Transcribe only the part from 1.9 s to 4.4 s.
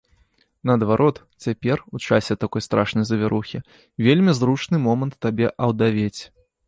у часе такой страшнай завірухі, вельмі